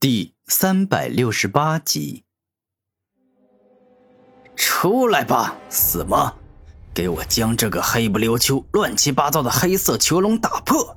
[0.00, 2.22] 第三百六十八集，
[4.54, 6.32] 出来吧，死魔！
[6.94, 10.96] 给我将这个黑不溜秋、乱七八糟的黑色囚笼打破！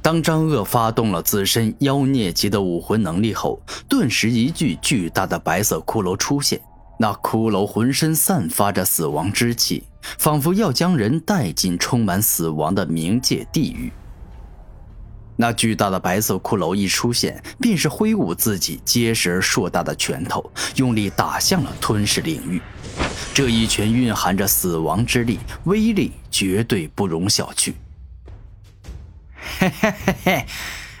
[0.00, 6.60] 当张鄂发动了自身妖孽级的武魂能力后，顿时一具巨大的白色骷髅出现。
[7.00, 9.82] 那骷髅浑身散发着死亡之气，
[10.18, 13.92] 仿佛要将人带进充满死亡的冥界地狱。
[15.40, 22.60] 那巨大的白色骷髅一出现，便是挥舞自己结实而硕大的拳头，用力打向了吞噬领域。
[23.32, 27.72] 这一拳蕴含着死亡之力，威力绝对不容小觑。
[29.60, 30.46] 嘿嘿嘿嘿，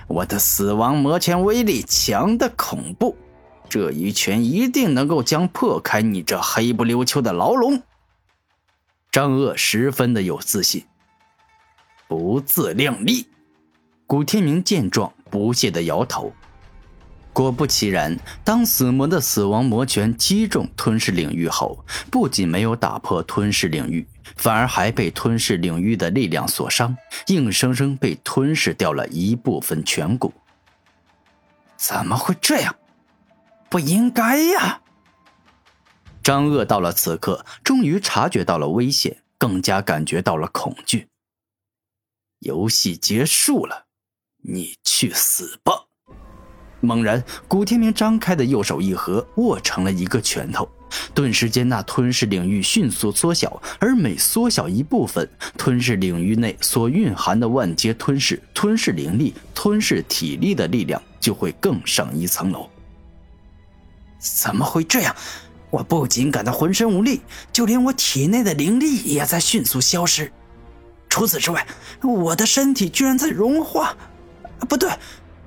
[0.06, 3.16] 我的死亡魔拳威力强的恐怖，
[3.68, 7.82] 这一拳一定能够将破开你这黑不溜秋的牢笼。
[9.10, 10.84] 张鄂十分的有自信，
[12.06, 13.26] 不自量力。
[14.08, 16.32] 古天明见状，不屑的摇头。
[17.34, 30.32] 果不其然，当死魔的死亡魔拳击中吞噬领域后，不仅没有打破吞噬领域，反而还被吞噬领域的力量所伤，硬生生被吞噬掉了一部分颧骨。
[31.76, 32.74] 怎么会这样？
[33.68, 34.80] 不应该呀！
[36.22, 41.08] 张鄂到了此刻，终于察觉到了危险，更加感觉到了恐惧。
[42.38, 43.87] 游戏结束了。
[44.50, 45.74] 你去死吧！
[46.80, 50.66] 猛然，古天明张开的右手一合，握成了一个拳头。
[51.12, 62.70] 顿时间，那吞噬领域迅速缩小，而每缩小一部分，吞噬领域内所蕴含的万阶吞噬、吞噬灵力、吞噬体力的力量就会更上一层楼。
[64.18, 65.14] 怎么会这样？
[65.68, 67.20] 我不仅感到浑身无力，
[67.52, 70.32] 就连我体内的灵力也在迅速消失。
[71.10, 71.66] 除此之外，
[72.02, 73.94] 我的身体居然在融化。
[74.66, 74.90] 不对，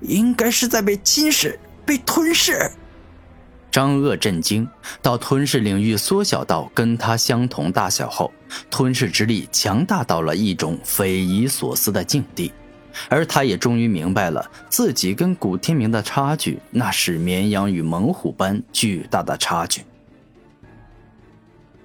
[0.01, 2.71] 应该是在被侵蚀、被吞噬。
[3.71, 4.67] 张鄂震惊，
[5.01, 8.31] 到吞噬领域缩小到跟他相同大小后，
[8.69, 12.51] 吞噬之力强大到了一种匪夷所思的境地。
[13.07, 19.83] 而他也终于明白了，自己跟古天明的差距，那是绵羊与猛虎般巨大的差距。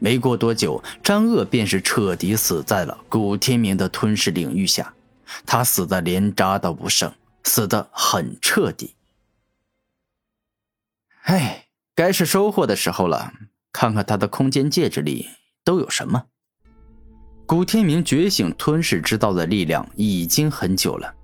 [0.01, 4.93] 没过多久，张鄂便是彻底死在了古天明的吞噬领域下。
[5.45, 7.13] 他死的连渣都不剩，
[7.45, 8.95] 死的很彻底。
[11.23, 13.33] 哎，该是收获的时候了。
[13.73, 15.29] 看看他的空间戒指里
[15.63, 16.25] 都有什么。
[17.45, 21.15] 古天明觉醒吞噬之道的力量已经很久了，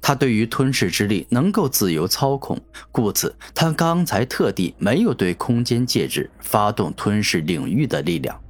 [0.00, 2.58] 他对于吞噬之力能够自由操控，
[2.90, 8.40] 故此他刚才特地没有对空间戒指发动吞噬领域的力量。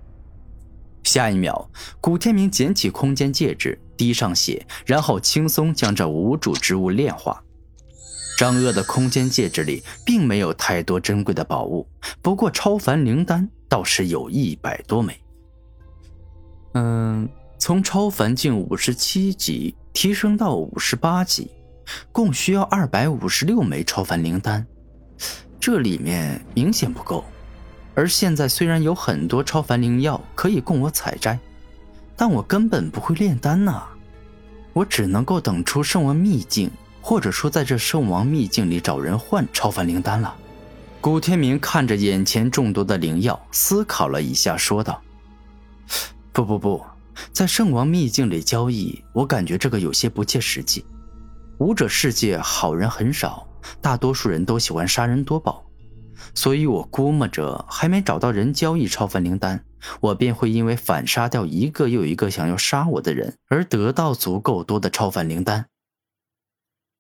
[1.02, 1.70] 下一秒，
[2.00, 3.78] 古天明捡起空间戒指。
[3.98, 7.42] 滴上血，然后轻松将这无主之物炼化。
[8.38, 11.86] 张鄂的空间戒指里并没有太多珍贵的宝物，
[12.22, 15.20] 不过超凡灵丹倒是有一百多枚。
[16.74, 17.28] 嗯，
[17.58, 21.50] 从超凡境五十七级提升到五十八级，
[22.12, 24.64] 共需要二百五十六枚超凡灵丹，
[25.58, 27.24] 这里面明显不够。
[27.96, 31.36] 而现在虽然有很多超凡灵药可以供我采摘。
[32.20, 33.80] 但我根本不会炼丹呐，
[34.72, 36.68] 我只能够等出圣王秘境，
[37.00, 40.34] 或者说在这圣王秘境里找人换超凡灵丹了。
[41.00, 45.00] 古天明看着眼前众多的灵药，思考了一下，说道
[46.34, 46.84] ：“不不不，
[47.32, 50.84] 在圣王秘境里交易，我感觉这个有些不切实际。
[51.58, 53.46] 武者世界好人很少，
[53.80, 55.64] 大多数人都喜欢杀人夺宝。”
[56.34, 59.64] 所以，我估摸着还没找到人交易超凡灵丹，
[60.00, 65.66] 我便会因为反杀掉一个又一个想要杀我的人，而得到足够多的超凡灵丹。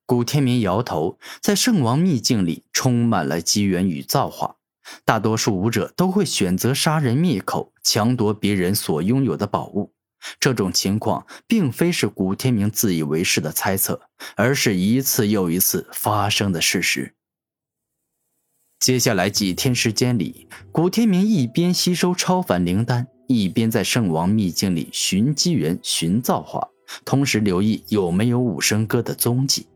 [0.06, 4.56] 古天明摇头，在圣王秘境里充满了机缘与造化，
[5.04, 9.92] 大多数武者都会选择杀人灭口，强夺别人所拥有的宝物。
[10.40, 14.00] 这种情况并非是古天明自以为是的猜测，
[14.34, 17.14] 而是一次又一次发生的事实。
[18.80, 26.66] 接下来几天时间里，古天明一边吸收超凡灵丹，一边在圣王秘境里寻机缘、寻造化，
[27.04, 29.66] 同时留意有没有武生哥的踪迹。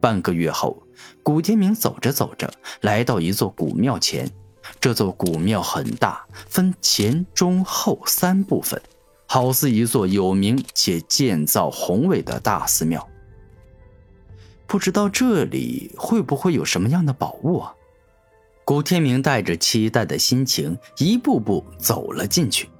[0.00, 0.82] 半个月后，
[1.22, 2.52] 古天明走着走着，
[2.82, 4.30] 来到一座古庙前。
[4.78, 8.80] 这座古庙很大，分前、中、后三部分，
[9.26, 13.08] 好似一座有名且建造宏伟的大寺庙。
[14.72, 17.74] 不知道这里会不会有什么样的宝物啊？
[18.64, 22.70] 古天明带着期待的心情，一步步走了进去。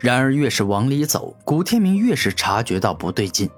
[0.00, 3.48] 然而，越是往里走，古天明越是察觉到不对劲。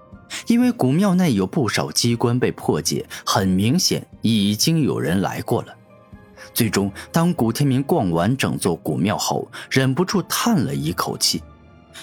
[0.46, 5.74] 因为古庙内有不少机关被破解，很明显已经有人来过了。
[6.52, 11.42] 最终，当古天明逛完整座古庙后，忍不住叹了一口气，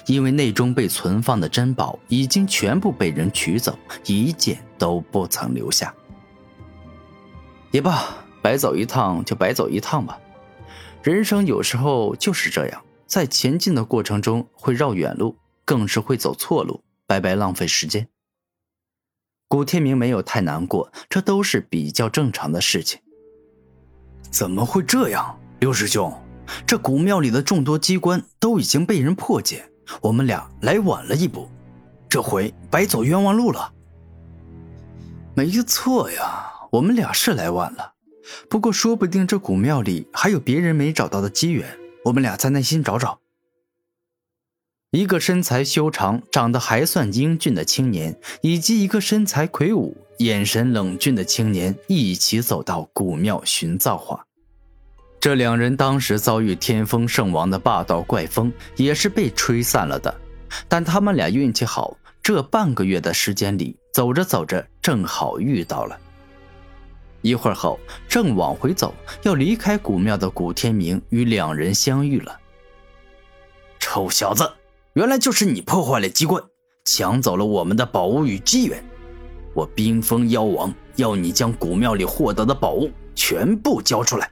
[0.08, 3.78] 因为内中被存放的珍宝已经全部被人取走，
[4.08, 5.94] 一件都不曾留下。
[7.72, 8.04] 也罢，
[8.42, 10.20] 白走一趟就白走一趟吧。
[11.04, 18.08] 人生有时候就是这样，在前进的过程中会绕远路，更是会走错路，白白浪费时间。
[19.48, 23.00] 古天明没有太难过，这都是比较正常的事情。
[24.30, 26.14] 怎么会这样，刘师兄？
[26.66, 29.70] 这古庙里的众多机关都已经被人破解，
[30.02, 31.50] 我们俩来晚了一步，
[32.10, 33.74] 这回白走冤枉路了。
[35.38, 37.94] 没错呀，我们俩是来晚了，
[38.50, 43.20] 不过说不定这古庙里还有别人没找到的机缘，我们俩再耐心找找。
[44.90, 49.96] 一个身材修长、长得还算英俊的青年，以及一个身材魁梧。
[50.18, 54.26] 眼神冷峻的青年一起走到古庙寻造化。
[55.20, 60.20] 这两人当时遭遇天风圣王的霸道怪风，也是被吹散了的。
[60.68, 66.00] 但他们俩运气好，这半个月的时间里，走着走着正好遇到了。
[67.24, 72.40] 一会儿后，正往回走要离开古庙的古天明与两人相遇了。
[73.80, 74.54] 臭小子，
[74.94, 76.44] 原来就是你破坏了机关，
[76.86, 78.86] 抢走了我们的宝物与机缘。
[79.56, 84.32] 我冰封妖王要你将古庙里获得的宝物全部交出来。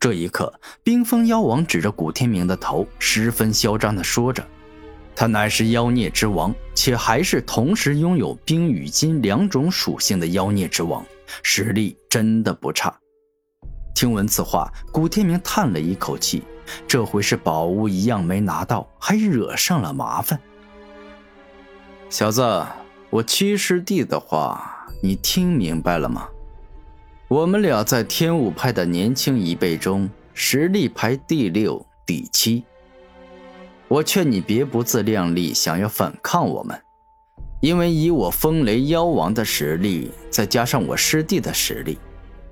[0.00, 0.50] 这一刻，
[0.82, 4.42] 冰封妖王指着古天明的头，十分嚣张地说着
[5.16, 11.04] ：“他乃是妖孽之王，且还是同时拥有冰与金两种属性的妖孽之王，
[11.42, 12.94] 实力真的不差。”
[13.94, 16.42] 听闻此话，古天明叹了一口气
[16.88, 20.40] ：“这回是宝物一样没拿到，还惹上了麻烦。”
[22.10, 22.66] 小子。
[23.10, 26.26] 我七师弟的话，你听明白了吗？
[27.28, 32.64] 我们俩在天武派的年轻一辈中，实力排第六、第七。
[33.88, 36.80] 我劝你别不自量力，想要反抗我们，
[37.60, 41.98] 因为以我风雷妖王的实力，再加上我师弟的实力，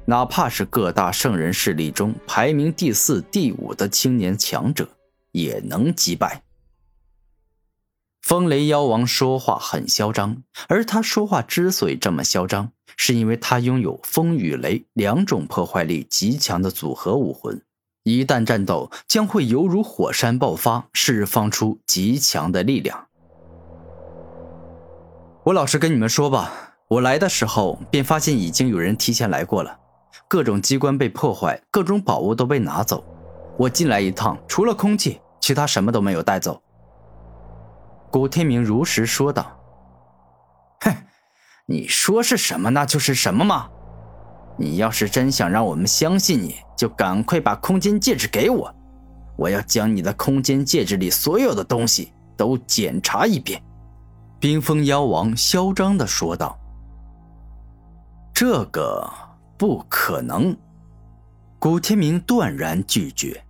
[0.05, 4.89] 哪怕是各大圣人势力中排名第四、第五的青年强者，
[5.33, 6.43] 也能击败。
[8.21, 17.61] 风雷妖王说话很嚣张，而他说话之所以这么嚣张，是因为他拥有风与雷两种破坏力极强的组合武魂，
[18.05, 23.07] 一旦战斗将会犹如火山爆发，释放出极强的力量。
[25.45, 26.51] 我老实跟你们说吧，
[26.89, 29.79] 我来的时候便发现已经有人提前来过了，
[30.29, 33.05] 各种机关被破坏，各种宝物都被拿走。
[33.59, 36.61] 我进来一趟，除了空气，其他什么都没有带走。
[38.11, 39.61] 古天明如实说道
[40.83, 40.93] ：“哼，
[41.67, 43.69] 你说是什么，那就是什么吗？
[44.57, 48.75] 你要是真想让我们相信你，就赶快把空间戒指给我，
[49.37, 53.63] 我要将你的空间戒指里所有的东西都检查一遍。”
[54.39, 56.59] 冰封妖王嚣张地说道
[58.35, 59.09] ：“这个
[59.57, 60.57] 不可能。”
[61.61, 63.41] 古天明断然拒绝。